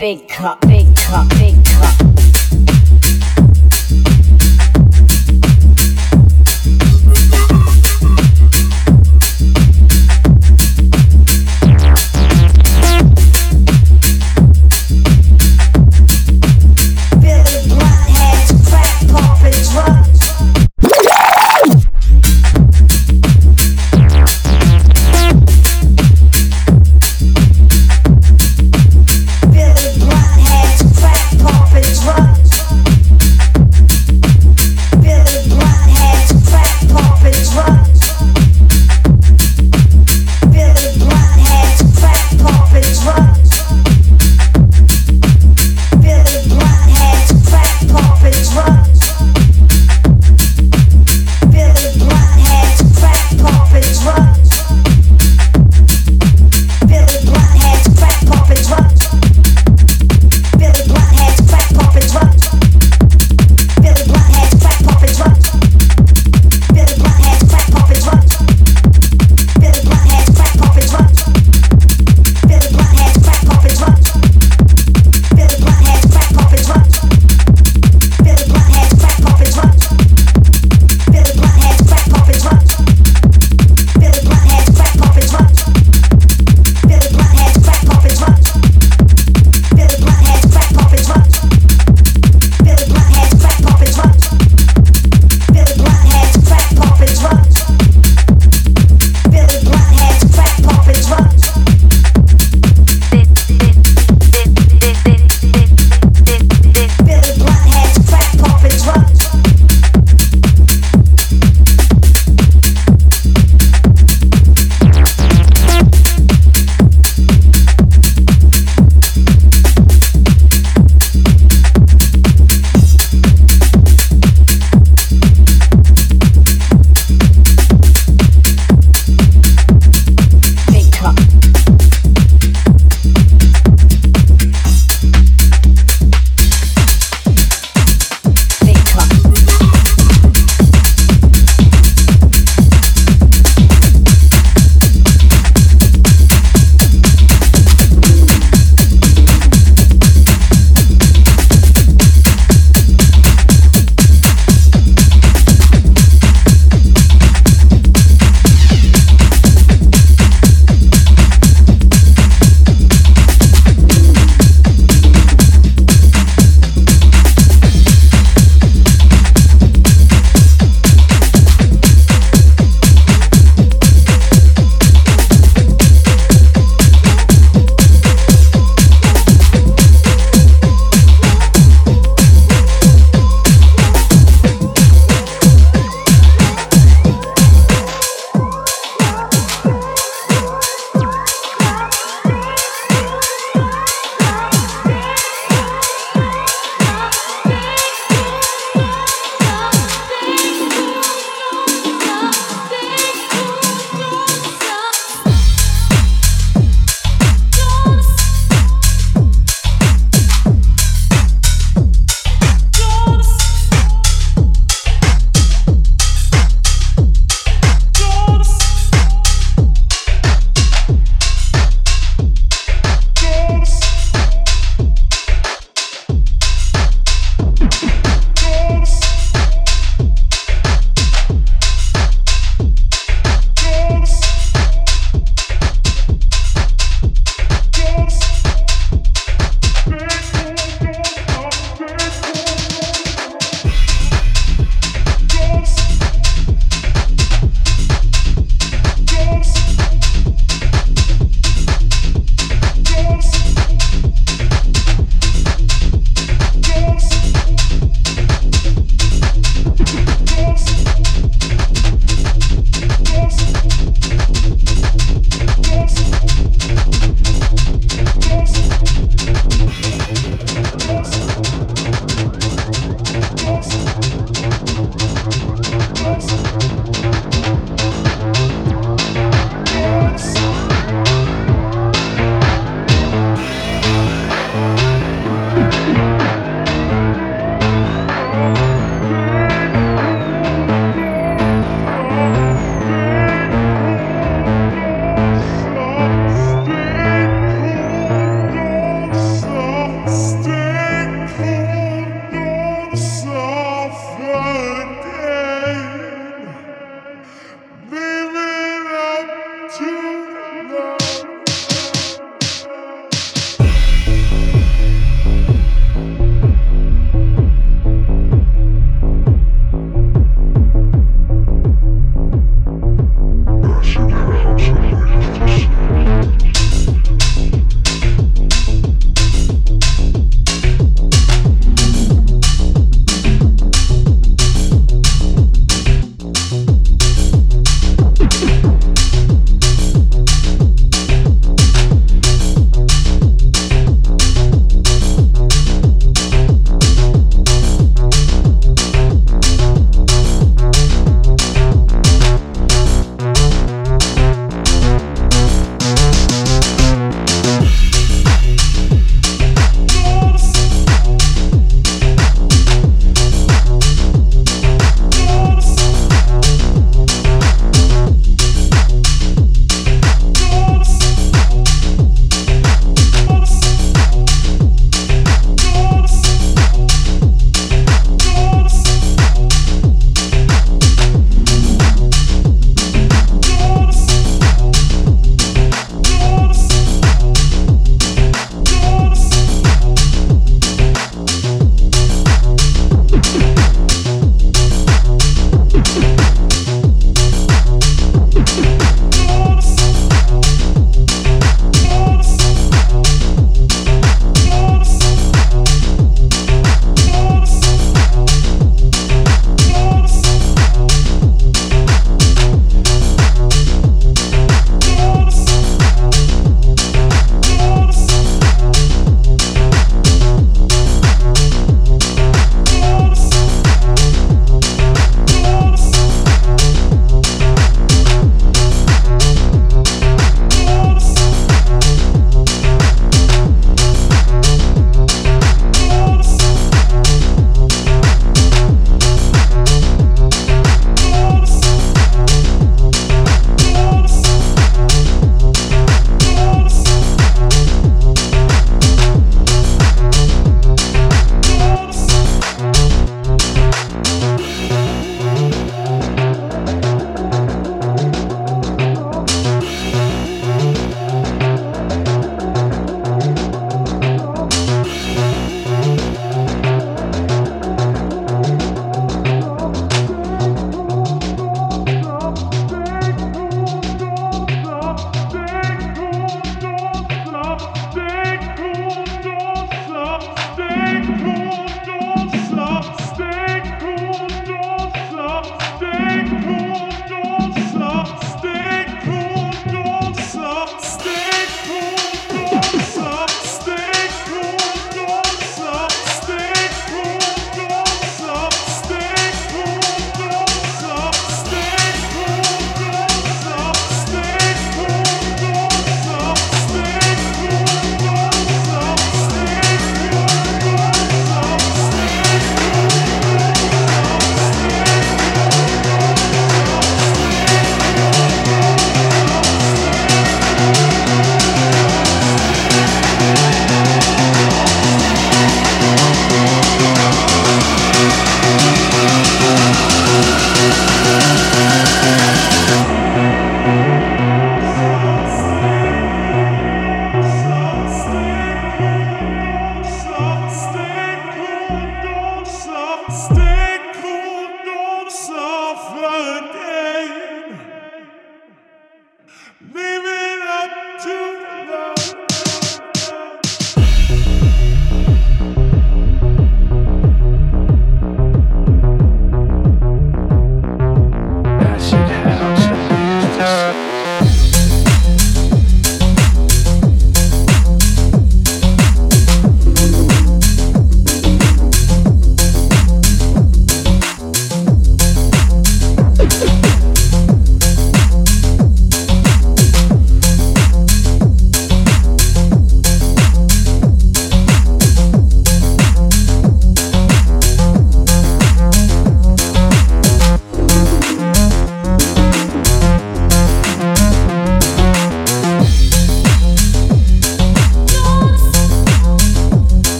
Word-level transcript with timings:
big 0.00 0.26
cup, 0.28 0.59